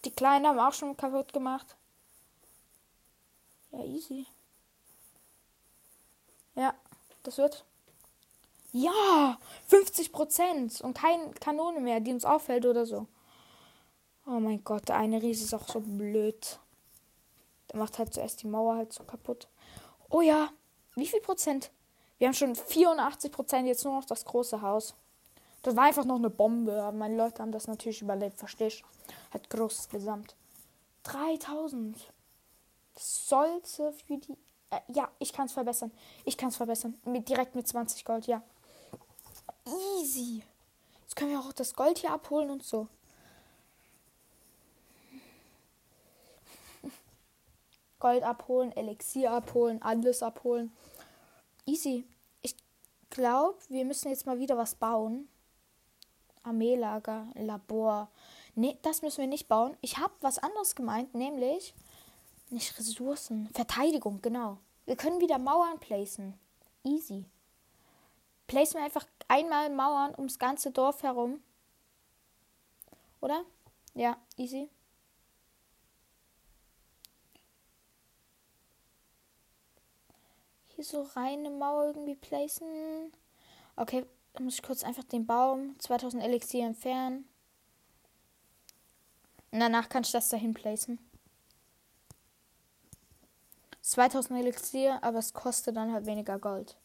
Die 0.04 0.10
Kleinen 0.10 0.46
haben 0.46 0.58
auch 0.58 0.72
schon 0.72 0.96
kaputt 0.96 1.32
gemacht. 1.32 1.76
Ja, 3.72 3.84
easy. 3.84 4.26
Ja, 6.54 6.74
das 7.22 7.38
wird. 7.38 7.64
Ja, 8.72 9.38
50 9.68 10.12
Prozent 10.12 10.80
und 10.80 10.94
keine 10.94 11.30
Kanone 11.32 11.80
mehr, 11.80 12.00
die 12.00 12.12
uns 12.12 12.24
auffällt 12.24 12.66
oder 12.66 12.86
so. 12.86 13.06
Oh 14.26 14.40
mein 14.40 14.64
Gott, 14.64 14.88
der 14.88 14.96
eine 14.96 15.20
Riese 15.20 15.44
ist 15.44 15.54
auch 15.54 15.68
so 15.68 15.80
blöd. 15.80 16.58
Der 17.74 17.80
macht 17.80 17.98
halt 17.98 18.14
zuerst 18.14 18.40
die 18.40 18.46
Mauer 18.46 18.76
halt 18.76 18.92
so 18.92 19.02
kaputt. 19.02 19.48
Oh 20.08 20.20
ja, 20.20 20.48
wie 20.94 21.08
viel 21.08 21.20
Prozent? 21.20 21.72
Wir 22.18 22.28
haben 22.28 22.34
schon 22.34 22.54
84 22.54 23.32
Prozent, 23.32 23.66
jetzt 23.66 23.84
nur 23.84 23.96
noch 23.96 24.04
das 24.04 24.24
große 24.24 24.62
Haus. 24.62 24.94
Das 25.62 25.74
war 25.74 25.82
einfach 25.82 26.04
noch 26.04 26.16
eine 26.16 26.30
Bombe, 26.30 26.80
aber 26.80 26.96
meine 26.96 27.16
Leute 27.16 27.42
haben 27.42 27.50
das 27.50 27.66
natürlich 27.66 28.00
überlebt, 28.00 28.38
verstehst 28.38 28.82
du? 28.82 29.14
Hat 29.34 29.50
großes 29.50 29.88
Gesamt. 29.88 30.36
3000. 31.02 31.96
Das 32.94 33.28
sollte 33.28 33.92
für 33.92 34.18
die. 34.18 34.36
Äh, 34.70 34.80
ja, 34.92 35.10
ich 35.18 35.32
kann 35.32 35.46
es 35.46 35.52
verbessern. 35.52 35.90
Ich 36.24 36.36
kann 36.36 36.50
es 36.50 36.56
verbessern. 36.56 36.94
Mit, 37.04 37.28
direkt 37.28 37.56
mit 37.56 37.66
20 37.66 38.04
Gold, 38.04 38.28
ja. 38.28 38.40
Easy. 39.98 40.44
Jetzt 41.02 41.16
können 41.16 41.32
wir 41.32 41.40
auch 41.40 41.52
das 41.52 41.74
Gold 41.74 41.98
hier 41.98 42.12
abholen 42.12 42.50
und 42.50 42.62
so. 42.62 42.86
Gold 48.04 48.22
abholen, 48.22 48.70
Elixier 48.76 49.32
abholen, 49.32 49.80
alles 49.80 50.22
abholen. 50.22 50.70
Easy. 51.64 52.04
Ich 52.42 52.54
glaube, 53.08 53.56
wir 53.70 53.86
müssen 53.86 54.10
jetzt 54.10 54.26
mal 54.26 54.38
wieder 54.38 54.58
was 54.58 54.74
bauen. 54.74 55.26
Armeelager, 56.42 57.28
Labor. 57.32 58.10
Nee, 58.54 58.76
das 58.82 59.00
müssen 59.00 59.22
wir 59.22 59.26
nicht 59.26 59.48
bauen. 59.48 59.74
Ich 59.80 59.96
habe 59.96 60.12
was 60.20 60.36
anderes 60.36 60.74
gemeint, 60.74 61.14
nämlich 61.14 61.72
nicht 62.50 62.78
Ressourcen, 62.78 63.48
Verteidigung, 63.54 64.20
genau. 64.20 64.58
Wir 64.84 64.96
können 64.96 65.22
wieder 65.22 65.38
Mauern 65.38 65.78
placen. 65.80 66.34
Easy. 66.82 67.24
Placen 68.46 68.80
wir 68.80 68.84
einfach 68.84 69.06
einmal 69.28 69.70
Mauern 69.70 70.14
ums 70.18 70.38
ganze 70.38 70.72
Dorf 70.72 71.02
herum. 71.04 71.42
Oder? 73.22 73.46
Ja, 73.94 74.18
easy. 74.36 74.68
Hier 80.74 80.84
so 80.84 81.02
reine 81.14 81.50
Mauer 81.50 81.86
irgendwie 81.86 82.16
placen. 82.16 83.12
Okay, 83.76 84.04
dann 84.32 84.44
muss 84.44 84.54
ich 84.54 84.62
kurz 84.62 84.82
einfach 84.82 85.04
den 85.04 85.26
Baum 85.26 85.78
2000 85.78 86.22
Elixier 86.22 86.66
entfernen. 86.66 87.28
Und 89.52 89.60
danach 89.60 89.88
kann 89.88 90.02
ich 90.02 90.10
das 90.10 90.28
dahin 90.28 90.52
placen. 90.52 90.98
2000 93.82 94.40
Elixier, 94.40 94.98
aber 95.02 95.18
es 95.18 95.32
kostet 95.32 95.76
dann 95.76 95.92
halt 95.92 96.06
weniger 96.06 96.38
Gold. 96.38 96.76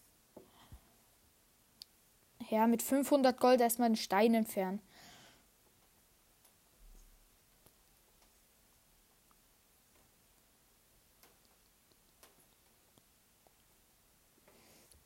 Ja, 2.49 2.67
mit 2.67 2.83
500 2.83 3.39
Gold 3.39 3.61
erstmal 3.61 3.89
den 3.89 3.95
Stein 3.95 4.33
entfernen. 4.33 4.81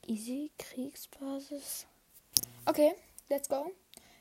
Easy 0.08 0.52
Kriegsbasis. 0.58 1.88
Okay, 2.66 2.94
let's 3.30 3.50
go. 3.50 3.72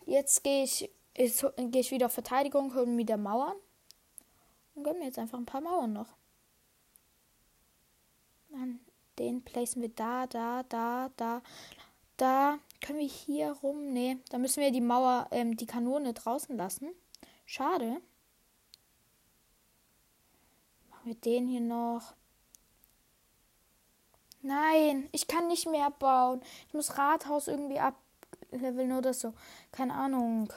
Jetzt 0.06 0.42
gehe 0.42 0.64
ich, 0.64 0.90
geh 1.14 1.80
ich 1.80 1.90
wieder 1.90 2.06
auf 2.06 2.12
Verteidigung, 2.12 2.74
hole 2.74 2.96
wieder 2.96 3.16
Mauern. 3.16 3.56
Und 4.74 4.84
gönne 4.84 5.00
mir 5.00 5.06
jetzt 5.06 5.18
einfach 5.18 5.38
ein 5.38 5.46
paar 5.46 5.60
Mauern 5.60 5.92
noch. 5.92 6.08
Dann 8.50 8.80
den 9.18 9.42
placen 9.42 9.82
wir 9.82 9.88
da, 9.90 10.26
da, 10.26 10.62
da, 10.64 11.10
da. 11.16 11.42
Da 12.16 12.58
können 12.80 12.98
wir 12.98 13.08
hier 13.08 13.52
rum. 13.62 13.92
Nee, 13.92 14.18
da 14.30 14.38
müssen 14.38 14.60
wir 14.60 14.70
die 14.70 14.80
Mauer, 14.80 15.28
ähm, 15.30 15.56
die 15.56 15.66
Kanone 15.66 16.12
draußen 16.12 16.56
lassen. 16.56 16.90
Schade. 17.46 18.00
Machen 20.90 21.06
wir 21.06 21.14
den 21.14 21.48
hier 21.48 21.60
noch. 21.60 22.14
Nein, 24.42 25.08
ich 25.12 25.26
kann 25.26 25.46
nicht 25.48 25.66
mehr 25.68 25.90
bauen. 25.90 26.42
Ich 26.68 26.74
muss 26.74 26.98
Rathaus 26.98 27.48
irgendwie 27.48 27.78
ableveln 27.78 28.92
oder 28.92 29.14
so. 29.14 29.32
Keine 29.70 29.94
Ahnung. 29.94 30.52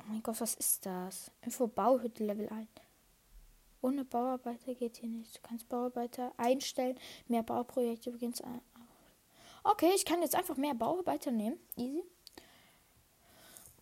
Oh 0.00 0.04
mein 0.08 0.22
Gott, 0.22 0.40
was 0.40 0.54
ist 0.54 0.84
das? 0.84 1.30
Info 1.42 1.66
Bauhütte 1.66 2.24
Level 2.24 2.48
1. 2.48 2.68
Ohne 3.82 4.04
Bauarbeiter 4.04 4.74
geht 4.74 4.98
hier 4.98 5.08
nicht. 5.08 5.36
Du 5.36 5.40
kannst 5.42 5.68
Bauarbeiter 5.68 6.32
einstellen. 6.36 6.98
Mehr 7.28 7.42
Bauprojekte 7.42 8.10
beginnst. 8.10 8.42
Okay, 9.62 9.92
ich 9.94 10.04
kann 10.04 10.22
jetzt 10.22 10.34
einfach 10.34 10.56
mehr 10.56 10.74
Bauarbeiter 10.74 11.30
nehmen. 11.30 11.58
Easy. 11.76 12.02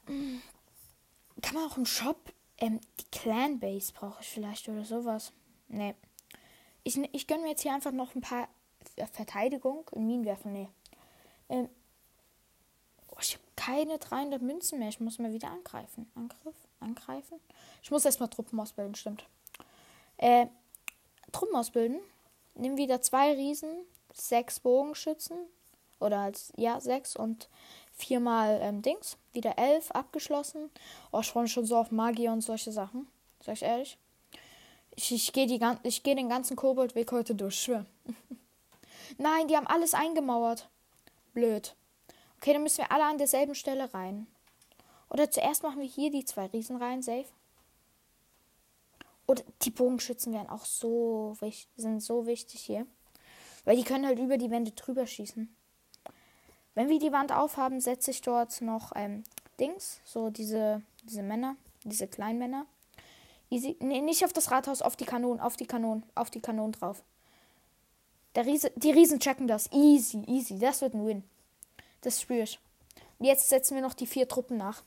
Hm. 0.07 0.43
Kann 1.43 1.55
man 1.55 1.71
auch 1.71 1.77
im 1.77 1.87
Shop 1.87 2.33
ähm, 2.59 2.81
die 3.01 3.05
Clan 3.11 3.59
Base 3.59 3.93
brauche 3.93 4.21
ich 4.21 4.29
vielleicht 4.29 4.69
oder 4.69 4.85
sowas. 4.85 5.33
Nee. 5.69 5.95
Ich, 6.89 6.97
ich 7.13 7.27
gönne 7.27 7.43
mir 7.43 7.51
jetzt 7.51 7.61
hier 7.61 7.75
einfach 7.75 7.93
noch 7.93 8.15
ein 8.15 8.23
paar 8.23 8.49
Verteidigung 9.13 9.87
und 9.91 10.07
Minenwerfen. 10.07 10.55
Nee. 10.55 10.71
Ähm, 11.51 11.69
oh, 13.11 13.19
ich 13.21 13.35
habe 13.35 13.45
keine 13.57 13.99
300 13.99 14.41
Münzen 14.41 14.79
mehr. 14.79 14.89
Ich 14.89 14.99
muss 14.99 15.19
mal 15.19 15.35
wieder 15.35 15.51
angreifen. 15.51 16.11
Angriff? 16.15 16.57
Angreifen? 16.81 17.41
Ich 17.83 17.91
muss 17.91 18.07
erstmal 18.07 18.31
Truppen 18.31 18.59
ausbilden, 18.59 18.95
stimmt. 18.95 19.27
Äh, 20.17 20.47
Truppen 21.31 21.57
ausbilden. 21.57 22.01
Nehmen 22.55 22.79
wieder 22.79 23.03
zwei 23.03 23.35
Riesen, 23.35 23.85
sechs 24.15 24.59
Bogenschützen. 24.59 25.37
Oder 26.01 26.21
als, 26.21 26.55
ja, 26.57 26.81
sechs 26.81 27.17
und 27.17 27.51
viermal 27.93 28.61
ähm, 28.63 28.81
Dings. 28.81 29.19
Wieder 29.35 29.59
elf 29.59 29.91
abgeschlossen. 29.91 30.71
Oh, 31.13 31.21
ich 31.21 31.31
freue 31.31 31.43
mich 31.43 31.53
schon 31.53 31.67
so 31.67 31.77
auf 31.77 31.91
Magie 31.91 32.29
und 32.29 32.41
solche 32.41 32.73
Sachen. 32.73 33.09
Sag 33.41 33.57
ich 33.57 33.63
ehrlich. 33.63 33.99
Ich, 34.99 35.13
ich 35.13 35.33
gehe 35.33 35.47
geh 35.47 36.15
den 36.17 36.29
ganzen 36.29 36.57
Koboldweg 36.57 37.13
heute 37.13 37.37
durch, 37.37 37.63
schwör. 37.63 37.87
Nein, 39.17 39.47
die 39.47 39.57
haben 39.57 39.69
alles 39.69 39.95
eingemauert. 39.95 40.69
Blöd. 41.33 41.77
Okay, 42.37 42.53
dann 42.53 42.65
müssen 42.65 42.79
wir 42.79 42.91
alle 42.91 43.05
an 43.05 43.17
derselben 43.17 43.55
Stelle 43.55 43.95
rein. 43.95 44.27
Oder 45.09 45.31
zuerst 45.31 45.63
machen 45.63 45.79
wir 45.79 45.87
hier 45.87 46.11
die 46.11 46.25
zwei 46.25 46.47
Riesen 46.47 46.79
rein, 46.79 47.01
safe. 47.01 47.29
Oder 49.29 49.45
die 49.63 49.71
Bogenschützen 49.71 50.33
werden 50.33 50.51
auch 50.51 50.65
so 50.65 51.37
wichtig, 51.39 51.69
sind 51.77 52.01
so 52.01 52.27
wichtig 52.27 52.61
hier. 52.61 52.85
Weil 53.65 53.77
die 53.77 53.85
können 53.85 54.05
halt 54.05 54.19
über 54.19 54.37
die 54.37 54.51
Wände 54.51 54.73
drüber 54.73 55.07
schießen. 55.07 55.55
Wenn 56.75 56.89
wir 56.89 56.99
die 56.99 57.13
Wand 57.13 57.31
aufhaben, 57.31 57.81
setze 57.81 58.11
ich 58.11 58.21
dort 58.21 58.61
noch 58.63 58.91
ähm, 58.97 59.23
Dings, 59.61 60.01
so 60.05 60.31
diese, 60.31 60.83
diese 61.05 61.23
Männer, 61.23 61.55
diese 61.85 62.09
kleinen 62.09 62.41
Männer. 62.41 62.67
Easy. 63.51 63.77
Nee, 63.81 64.01
nicht 64.01 64.25
auf 64.25 64.33
das 64.33 64.51
Rathaus, 64.51 64.83
auf 64.83 64.97
die 64.97 65.07
Kanonen, 65.07 65.41
auf 65.41 65.57
die 65.57 65.67
Kanonen, 65.67 66.05
auf 66.15 66.31
die 66.31 66.41
Kanonen 66.41 66.73
drauf. 66.73 67.03
Der 68.35 68.47
Riese, 68.47 68.71
die 68.77 68.91
Riesen 68.91 69.21
checken 69.21 69.49
das. 69.49 69.71
Easy, 69.73 70.23
easy. 70.27 70.59
Das 70.59 70.83
wird 70.83 70.95
ein 70.95 71.07
Win. 71.07 71.25
Das 72.03 72.21
spüre 72.21 72.43
ich. 72.43 72.61
Und 73.19 73.27
jetzt 73.27 73.49
setzen 73.49 73.75
wir 73.75 73.83
noch 73.83 73.95
die 73.95 74.07
vier 74.07 74.29
Truppen 74.29 74.57
nach. 74.57 74.83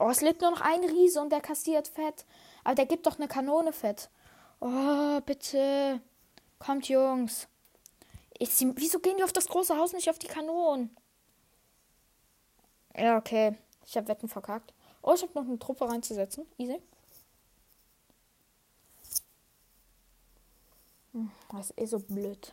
Oh, 0.00 0.10
es 0.10 0.20
lebt 0.20 0.40
nur 0.40 0.52
noch 0.52 0.60
ein 0.60 0.84
Riese 0.84 1.20
und 1.20 1.30
der 1.30 1.40
kassiert 1.40 1.88
Fett. 1.88 2.24
Aber 2.64 2.74
der 2.74 2.86
gibt 2.86 3.06
doch 3.06 3.18
eine 3.18 3.28
Kanone 3.28 3.72
Fett. 3.72 4.10
Oh, 4.60 5.20
bitte. 5.26 6.00
Kommt, 6.58 6.88
Jungs. 6.88 7.48
Ich, 8.38 8.50
wieso 8.60 9.00
gehen 9.00 9.16
die 9.16 9.24
auf 9.24 9.32
das 9.32 9.48
große 9.48 9.76
Haus 9.76 9.92
nicht 9.92 10.08
auf 10.08 10.18
die 10.18 10.28
Kanonen? 10.28 10.96
Ja, 12.98 13.16
okay. 13.16 13.56
Ich 13.86 13.96
habe 13.96 14.08
Wetten 14.08 14.28
verkackt. 14.28 14.74
Oh, 15.02 15.14
ich 15.14 15.22
habe 15.22 15.32
noch 15.34 15.46
eine 15.46 15.58
Truppe 15.58 15.88
reinzusetzen. 15.88 16.46
Easy. 16.58 16.82
Hm, 21.12 21.30
das 21.50 21.70
ist 21.70 21.78
eh 21.78 21.86
so 21.86 21.98
blöd. 22.00 22.52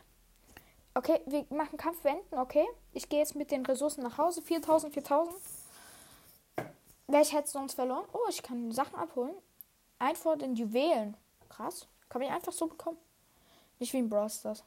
Okay, 0.94 1.20
wir 1.26 1.44
machen 1.50 1.76
Kampf 1.76 2.04
wenden, 2.04 2.38
okay? 2.38 2.64
Ich 2.92 3.08
gehe 3.08 3.18
jetzt 3.18 3.34
mit 3.34 3.50
den 3.50 3.66
Ressourcen 3.66 4.02
nach 4.02 4.16
Hause. 4.16 4.40
4000, 4.40 4.94
4000. 4.94 5.36
Welche 7.08 7.36
hättest 7.36 7.54
du 7.54 7.58
uns 7.58 7.74
verloren? 7.74 8.06
Oh, 8.12 8.28
ich 8.30 8.42
kann 8.42 8.72
Sachen 8.72 8.96
abholen. 8.96 9.34
Ein 9.98 10.16
vor 10.16 10.36
den 10.36 10.54
Juwelen. 10.54 11.16
Krass. 11.48 11.86
Kann 12.08 12.22
ich 12.22 12.30
einfach 12.30 12.52
so 12.52 12.66
bekommen. 12.66 12.98
Nicht 13.78 13.92
wie 13.92 13.98
in 13.98 14.08
Brawl 14.08 14.30
Stars. 14.30 14.64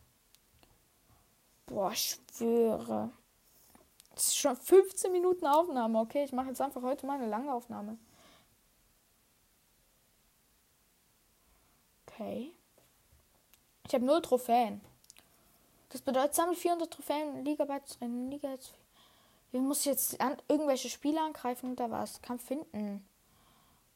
Boah, 1.66 1.92
ich 1.92 2.20
schwöre. 2.36 3.12
Schon 4.20 4.56
15 4.56 5.12
Minuten 5.12 5.48
Aufnahme. 5.48 6.00
Okay, 6.00 6.24
ich 6.24 6.32
mache 6.32 6.50
jetzt 6.50 6.62
einfach 6.62 6.82
heute 6.82 7.06
mal 7.06 7.18
eine 7.18 7.28
lange 7.28 7.54
Aufnahme. 7.54 7.98
Okay. 12.08 12.54
Ich 13.88 13.94
habe 13.94 14.06
null 14.06 14.22
Trophäen. 14.22 14.82
Das 15.90 16.02
bedeutet, 16.02 16.36
sammle 16.36 16.56
400 16.56 16.92
Trophäen, 16.92 17.44
Liga 17.44 17.66
beizutreten. 17.66 18.30
Liga 18.30 18.52
jetzt. 18.52 18.74
Wir 19.52 19.62
muss 19.62 19.86
jetzt 19.86 20.20
an, 20.22 20.38
irgendwelche 20.48 20.90
Spiele 20.90 21.22
angreifen 21.22 21.72
oder 21.72 21.90
was? 21.90 22.22
Kampf 22.22 22.46
finden. 22.46 23.04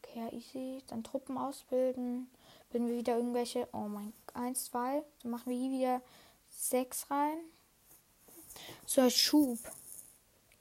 Okay, 0.02 0.20
ja, 0.20 0.32
easy. 0.32 0.82
Dann 0.88 1.04
Truppen 1.04 1.38
ausbilden. 1.38 2.30
Bilden 2.72 2.88
wir 2.88 2.98
wieder 2.98 3.18
irgendwelche. 3.18 3.68
Oh 3.72 3.88
mein. 3.88 4.14
Eins, 4.34 4.66
zwei. 4.66 5.04
Dann 5.22 5.32
machen 5.32 5.52
wir 5.52 5.58
hier 5.58 5.72
wieder 5.72 6.02
sechs 6.50 7.12
rein. 7.12 7.38
So 8.86 9.08
Schub. 9.10 9.60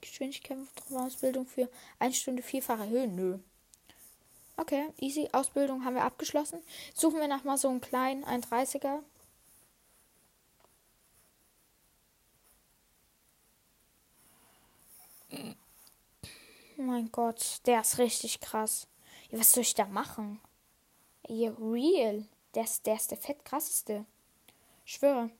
Geschwindigkeit 0.03 0.57
Ausbildung 0.91 1.45
für 1.47 1.69
eine 1.99 2.13
Stunde 2.13 2.43
vierfach 2.43 2.79
erhöhen. 2.79 3.15
Nö. 3.15 3.39
Okay, 4.57 4.85
easy. 4.99 5.29
Ausbildung 5.31 5.83
haben 5.83 5.95
wir 5.95 6.03
abgeschlossen. 6.03 6.61
Suchen 6.93 7.19
wir 7.19 7.27
nach 7.27 7.43
mal 7.43 7.57
so 7.57 7.69
einen 7.69 7.81
kleinen 7.81 8.23
31er. 8.23 8.99
Mein 16.77 17.11
Gott, 17.11 17.61
der 17.65 17.81
ist 17.81 17.97
richtig 17.97 18.39
krass. 18.39 18.87
Was 19.31 19.51
soll 19.51 19.61
ich 19.61 19.73
da 19.73 19.85
machen? 19.85 20.39
Ja, 21.27 21.51
real. 21.59 22.25
Der 22.53 22.63
ist, 22.65 22.85
der 22.85 22.95
ist 22.95 23.09
der 23.09 23.17
fett 23.17 23.43
krasseste. 23.45 24.05
Ich 24.85 24.93
schwöre. 24.93 25.31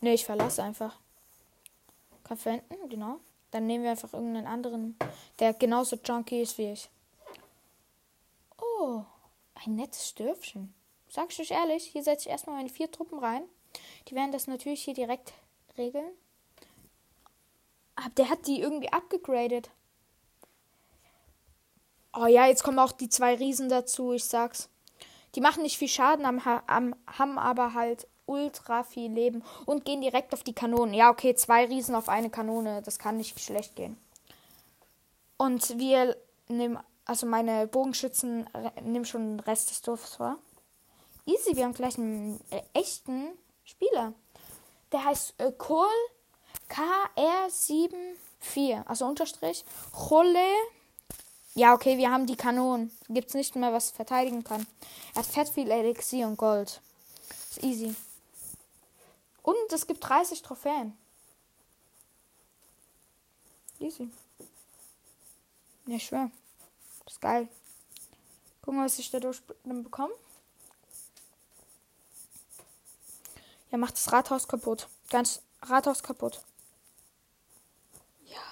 Ne, 0.00 0.14
ich 0.14 0.24
verlasse 0.24 0.62
einfach. 0.62 0.98
Verwenden, 2.36 2.88
genau. 2.88 3.20
Dann 3.50 3.66
nehmen 3.66 3.84
wir 3.84 3.90
einfach 3.90 4.12
irgendeinen 4.12 4.46
anderen, 4.46 4.96
der 5.38 5.54
genauso 5.54 5.96
junky 5.96 6.42
ist 6.42 6.58
wie 6.58 6.72
ich. 6.72 6.88
Oh, 8.58 9.02
ein 9.54 9.74
nettes 9.74 10.14
Dörfchen. 10.14 10.72
Sag 11.08 11.30
ich 11.30 11.40
euch 11.40 11.50
ehrlich, 11.50 11.84
hier 11.84 12.04
setze 12.04 12.28
ich 12.28 12.30
erstmal 12.30 12.56
meine 12.56 12.68
vier 12.68 12.90
Truppen 12.90 13.18
rein. 13.18 13.42
Die 14.08 14.14
werden 14.14 14.32
das 14.32 14.46
natürlich 14.46 14.84
hier 14.84 14.94
direkt 14.94 15.32
regeln. 15.76 16.12
Aber 17.96 18.10
der 18.10 18.28
hat 18.28 18.46
die 18.46 18.60
irgendwie 18.60 18.92
abgegradet. 18.92 19.70
Oh 22.16 22.26
ja, 22.26 22.46
jetzt 22.46 22.62
kommen 22.62 22.78
auch 22.78 22.92
die 22.92 23.08
zwei 23.08 23.34
Riesen 23.34 23.68
dazu, 23.68 24.12
ich 24.12 24.24
sag's. 24.24 24.68
Die 25.34 25.40
machen 25.40 25.62
nicht 25.62 25.78
viel 25.78 25.88
Schaden, 25.88 26.24
am, 26.24 26.40
am, 26.66 26.94
haben 27.06 27.38
aber 27.38 27.74
halt 27.74 28.06
ultra 28.30 28.84
viel 28.84 29.10
Leben 29.10 29.42
und 29.66 29.84
gehen 29.84 30.00
direkt 30.00 30.32
auf 30.32 30.42
die 30.42 30.54
Kanonen. 30.54 30.94
Ja, 30.94 31.10
okay, 31.10 31.34
zwei 31.34 31.66
Riesen 31.66 31.94
auf 31.94 32.08
eine 32.08 32.30
Kanone, 32.30 32.82
das 32.82 32.98
kann 32.98 33.16
nicht 33.16 33.38
schlecht 33.40 33.76
gehen. 33.76 33.98
Und 35.36 35.78
wir 35.78 36.16
nehmen, 36.48 36.78
also 37.04 37.26
meine 37.26 37.66
Bogenschützen 37.66 38.48
nehmen 38.82 39.04
schon 39.04 39.36
den 39.36 39.40
Rest 39.40 39.70
des 39.70 39.82
Dorfs 39.82 40.16
vor. 40.16 40.38
Easy, 41.26 41.56
wir 41.56 41.64
haben 41.64 41.74
gleich 41.74 41.98
einen 41.98 42.40
äh, 42.50 42.62
echten 42.72 43.28
Spieler. 43.64 44.14
Der 44.92 45.04
heißt 45.04 45.34
äh, 45.38 45.52
Kohl 45.52 45.86
KR74, 46.70 48.86
also 48.86 49.06
Unterstrich. 49.06 49.64
Cholle. 49.92 50.46
Ja, 51.54 51.74
okay, 51.74 51.98
wir 51.98 52.10
haben 52.10 52.26
die 52.26 52.36
Kanonen. 52.36 52.90
Gibt's 53.08 53.34
nicht 53.34 53.56
mehr, 53.56 53.72
was 53.72 53.90
verteidigen 53.90 54.44
kann. 54.44 54.66
Er 55.14 55.22
hat 55.22 55.26
fett 55.26 55.48
viel 55.48 55.70
Elixier 55.70 56.26
und 56.26 56.36
Gold. 56.36 56.80
Ist 57.50 57.64
easy. 57.64 57.94
Und 59.42 59.72
es 59.72 59.86
gibt 59.86 60.06
30 60.06 60.42
Trophäen. 60.42 60.96
Easy. 63.78 64.10
Ja, 65.86 65.98
schwer. 65.98 66.30
Das 67.04 67.14
ist 67.14 67.20
geil. 67.20 67.48
Gucken, 68.62 68.84
was 68.84 68.98
ich 68.98 69.10
dadurch 69.10 69.42
dann 69.64 69.82
bekomme. 69.82 70.12
Ja, 73.70 73.78
macht 73.78 73.94
das 73.94 74.12
Rathaus 74.12 74.46
kaputt. 74.46 74.88
Ganz 75.08 75.42
Rathaus 75.62 76.02
kaputt. 76.02 76.42
Ja. 78.26 78.42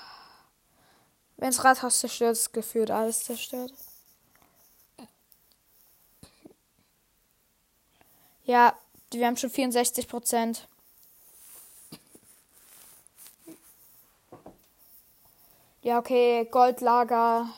Wenn 1.37 1.51
das 1.51 1.65
Rathaus 1.65 1.99
zerstört 1.99 2.33
ist, 2.33 2.53
gefühlt 2.53 2.91
alles 2.91 3.25
zerstört. 3.25 3.75
Ja, 8.45 8.79
wir 9.11 9.27
haben 9.27 9.37
schon 9.37 9.51
64 9.51 10.09
Prozent. 10.09 10.67
Ja, 15.89 16.01
okay, 16.01 16.45
Goldlager 16.51 17.49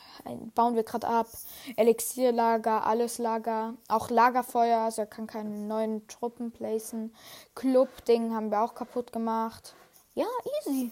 bauen 0.55 0.75
wir 0.77 0.83
gerade 0.83 1.05
ab. 1.05 1.27
Elixierlager, 1.75 2.85
alles 2.85 3.17
Lager. 3.17 3.73
Auch 3.89 4.09
Lagerfeuer, 4.09 4.79
also 4.79 5.01
er 5.01 5.07
kann 5.07 5.27
keine 5.27 5.49
neuen 5.49 6.07
Truppen 6.07 6.53
placen. 6.53 7.13
Club-Ding 7.55 8.33
haben 8.33 8.49
wir 8.49 8.61
auch 8.61 8.73
kaputt 8.73 9.11
gemacht. 9.11 9.75
Ja, 10.15 10.27
easy. 10.61 10.91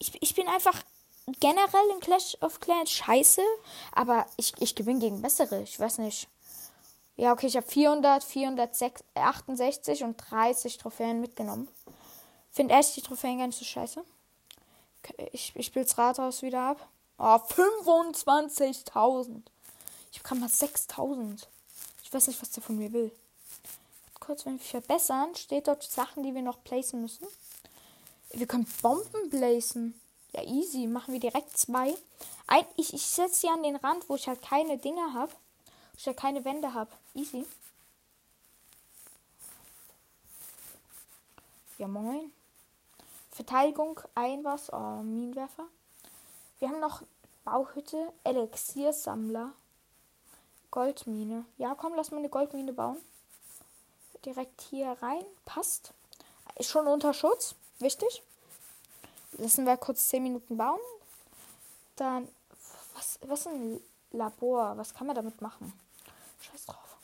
Ich, 0.00 0.20
ich 0.20 0.34
bin 0.34 0.48
einfach 0.48 0.82
generell 1.38 1.88
in 1.94 2.00
Clash 2.00 2.36
of 2.40 2.58
Clans 2.58 2.90
scheiße, 2.90 3.42
aber 3.92 4.26
ich, 4.36 4.52
ich 4.58 4.74
gewinne 4.74 4.98
gegen 4.98 5.22
bessere. 5.22 5.62
Ich 5.62 5.78
weiß 5.78 5.98
nicht. 5.98 6.26
Ja, 7.14 7.32
okay, 7.32 7.46
ich 7.46 7.56
habe 7.56 7.68
400, 7.68 8.24
468 8.24 10.02
und 10.02 10.16
30 10.16 10.78
Trophäen 10.78 11.20
mitgenommen. 11.20 11.68
Finde 12.50 12.74
echt 12.74 12.96
die 12.96 13.02
Trophäen 13.02 13.38
gar 13.38 13.46
nicht 13.46 13.56
so 13.60 13.64
scheiße. 13.64 14.02
Ich, 15.32 15.52
ich 15.54 15.66
spiele 15.66 15.84
das 15.84 15.98
Rathaus 15.98 16.42
wieder 16.42 16.62
ab. 16.62 16.88
Oh, 17.18 17.24
25.000. 17.24 19.42
Ich 20.12 20.22
habe 20.24 20.40
mal 20.40 20.48
6.000. 20.48 21.46
Ich 22.02 22.12
weiß 22.12 22.28
nicht, 22.28 22.40
was 22.40 22.50
der 22.50 22.62
von 22.62 22.76
mir 22.76 22.92
will. 22.92 23.10
Kurz, 24.20 24.46
wenn 24.46 24.58
wir 24.58 24.64
verbessern, 24.64 25.34
steht 25.34 25.68
dort 25.68 25.82
Sachen, 25.82 26.22
die 26.22 26.34
wir 26.34 26.42
noch 26.42 26.62
placen 26.64 27.00
müssen. 27.00 27.26
Wir 28.30 28.46
können 28.46 28.66
Bomben 28.82 29.30
placen. 29.30 29.98
Ja, 30.32 30.42
easy. 30.42 30.86
Machen 30.86 31.12
wir 31.12 31.20
direkt 31.20 31.56
zwei. 31.56 31.94
Ein, 32.46 32.64
ich 32.76 32.92
ich 32.92 33.06
setze 33.06 33.40
sie 33.40 33.48
an 33.48 33.62
den 33.62 33.76
Rand, 33.76 34.08
wo 34.08 34.16
ich 34.16 34.28
halt 34.28 34.42
keine 34.42 34.78
Dinge 34.78 35.14
habe. 35.14 35.32
Wo 35.32 35.98
ich 35.98 36.06
halt 36.06 36.16
keine 36.16 36.44
Wände 36.44 36.74
habe. 36.74 36.90
Easy. 37.14 37.46
Ja, 41.78 41.88
moin. 41.88 42.32
Verteidigung, 43.36 44.00
ein 44.14 44.42
was, 44.44 44.72
oh, 44.72 45.02
Minenwerfer. 45.02 45.66
Wir 46.58 46.70
haben 46.70 46.80
noch 46.80 47.02
Bauhütte, 47.44 48.10
Elixiersammler, 48.24 49.52
Goldmine. 50.70 51.44
Ja, 51.58 51.74
komm, 51.74 51.92
lass 51.94 52.10
mal 52.10 52.16
eine 52.16 52.30
Goldmine 52.30 52.72
bauen. 52.72 52.96
Direkt 54.24 54.62
hier 54.62 54.96
rein, 55.02 55.22
passt. 55.44 55.92
Ist 56.54 56.70
schon 56.70 56.86
unter 56.86 57.12
Schutz, 57.12 57.54
wichtig. 57.78 58.22
Lassen 59.32 59.66
wir 59.66 59.76
kurz 59.76 60.08
10 60.08 60.22
Minuten 60.22 60.56
bauen. 60.56 60.80
Dann, 61.96 62.26
was, 62.94 63.18
was 63.26 63.40
ist 63.40 63.48
ein 63.48 63.82
Labor? 64.12 64.78
Was 64.78 64.94
kann 64.94 65.08
man 65.08 65.16
damit 65.16 65.42
machen? 65.42 65.74
Scheiß 66.40 66.64
drauf. 66.64 66.96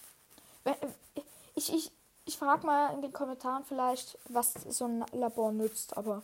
Ich, 1.55 1.75
ich, 1.75 1.92
ich 2.25 2.39
frage 2.39 2.67
mal 2.67 2.95
in 2.95 3.03
den 3.03 3.13
Kommentaren 3.13 3.65
vielleicht, 3.65 4.19
was 4.29 4.55
so 4.69 4.85
ein 4.85 5.05
Labor 5.13 5.53
nützt, 5.53 5.97
aber 5.97 6.23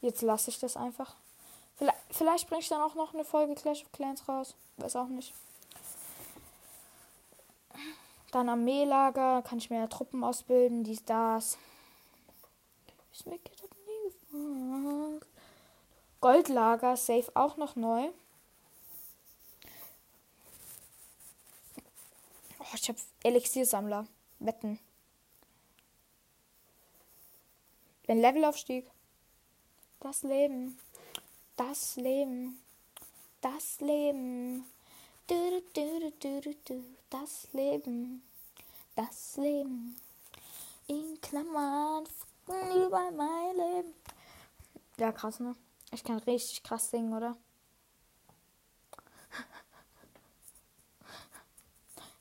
jetzt 0.00 0.22
lasse 0.22 0.50
ich 0.50 0.58
das 0.58 0.76
einfach. 0.76 1.16
Vielleicht, 1.76 1.98
vielleicht 2.10 2.48
bringe 2.48 2.60
ich 2.60 2.68
dann 2.68 2.80
auch 2.80 2.94
noch 2.94 3.14
eine 3.14 3.24
Folge 3.24 3.54
Clash 3.54 3.82
of 3.82 3.92
Clans 3.92 4.28
raus. 4.28 4.54
Weiß 4.76 4.96
auch 4.96 5.08
nicht. 5.08 5.34
Dann 8.30 8.48
Armeelager 8.48 9.42
kann 9.42 9.58
ich 9.58 9.68
mehr 9.68 9.88
Truppen 9.88 10.24
ausbilden, 10.24 10.84
dies, 10.84 11.04
das. 11.04 11.58
Ist 13.12 13.26
mir 13.26 13.38
das 13.38 13.68
nie 13.86 14.10
gefragt. 14.10 15.26
Goldlager, 16.20 16.96
safe 16.96 17.30
auch 17.34 17.56
noch 17.56 17.76
neu. 17.76 18.08
Oh, 22.60 22.74
ich 22.74 22.88
habe 22.88 22.98
Elixiersammler. 23.24 24.06
Wetten. 24.38 24.78
Wenn 28.06 28.20
Levelaufstieg. 28.20 28.90
Das 30.00 30.22
Leben. 30.22 30.78
Das 31.56 31.96
Leben. 31.96 32.60
Das 33.40 33.80
Leben. 33.80 34.64
Du, 35.26 35.62
du, 35.72 36.12
du, 36.64 36.84
das 37.10 37.48
Leben. 37.52 38.22
Das 38.96 39.36
Leben. 39.36 39.96
In 40.88 41.20
Klammern 41.20 42.04
über 42.46 43.10
mein 43.12 43.56
Leben. 43.56 43.94
Ja, 44.98 45.12
krass, 45.12 45.40
ne? 45.40 45.54
Ich 45.92 46.02
kann 46.02 46.18
richtig 46.18 46.62
krass 46.62 46.90
singen, 46.90 47.14
oder? 47.14 47.36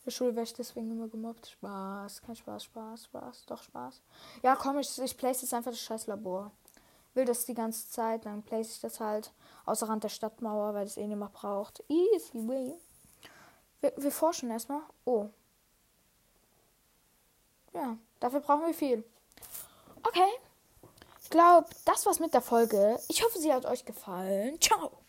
In 0.02 0.06
der 0.06 0.12
Schule 0.12 0.36
werde 0.36 0.50
ich 0.50 0.54
deswegen 0.56 0.90
immer 0.90 1.08
gemobbt. 1.08 1.46
Spaß, 1.46 2.24
kein 2.24 2.36
Spaß, 2.36 2.64
Spaß, 2.64 3.06
Spaß, 3.06 3.46
doch 3.46 3.62
Spaß. 3.62 4.02
Ja, 4.42 4.56
komm, 4.56 4.80
ich, 4.80 5.00
ich 5.00 5.16
place 5.16 5.44
jetzt 5.44 5.54
einfach 5.54 5.70
das 5.70 5.80
scheiß 5.80 6.08
Labor. 6.08 6.52
Will 7.14 7.26
das 7.26 7.46
die 7.46 7.54
ganze 7.54 7.88
Zeit, 7.88 8.26
dann 8.26 8.42
place 8.42 8.72
ich 8.72 8.82
das 8.82 9.00
halt 9.00 9.32
außer 9.66 9.88
Rand 9.88 10.04
der 10.04 10.10
Stadtmauer, 10.10 10.74
weil 10.74 10.86
das 10.86 10.98
eh 10.98 11.06
niemand 11.06 11.34
braucht. 11.34 11.84
Easy 11.88 12.48
way. 12.48 12.74
Wir, 13.82 13.94
wir 13.96 14.12
forschen 14.12 14.50
erstmal. 14.50 14.82
Oh. 15.06 15.30
Ja, 17.74 17.96
dafür 18.20 18.40
brauchen 18.40 18.66
wir 18.66 18.74
viel. 18.74 19.04
Okay. 20.02 20.30
Ich 21.22 21.30
glaube, 21.30 21.70
das 21.86 22.08
war's 22.08 22.20
mit 22.20 22.34
der 22.34 22.42
Folge. 22.42 23.00
Ich 23.08 23.24
hoffe, 23.24 23.38
sie 23.38 23.54
hat 23.54 23.66
euch 23.66 23.86
gefallen. 23.86 24.60
Ciao. 24.60 25.01